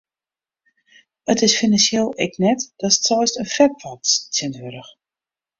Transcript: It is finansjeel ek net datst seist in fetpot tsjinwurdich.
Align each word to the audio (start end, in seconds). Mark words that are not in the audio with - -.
It 1.33 1.39
is 1.47 1.57
finansjeel 1.59 2.09
ek 2.25 2.33
net 2.45 2.67
datst 2.79 3.05
seist 3.11 3.39
in 3.45 3.51
fetpot 3.55 4.01
tsjinwurdich. 4.09 4.91